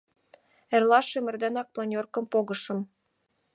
[0.75, 2.79] Эрлашым эрденак планёркым погышым.